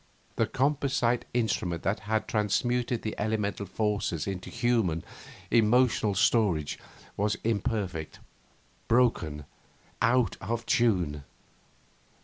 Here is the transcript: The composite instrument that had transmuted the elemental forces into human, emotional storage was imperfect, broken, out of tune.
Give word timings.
The 0.35 0.47
composite 0.47 1.25
instrument 1.31 1.83
that 1.83 1.99
had 1.99 2.27
transmuted 2.27 3.03
the 3.03 3.13
elemental 3.19 3.67
forces 3.67 4.25
into 4.25 4.49
human, 4.49 5.03
emotional 5.51 6.15
storage 6.15 6.79
was 7.15 7.37
imperfect, 7.43 8.17
broken, 8.87 9.45
out 10.01 10.37
of 10.41 10.65
tune. 10.65 11.23